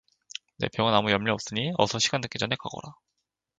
[0.57, 2.91] 내 병은 아무 염려 없으니 어서 시간 늦기 전에 가 거라.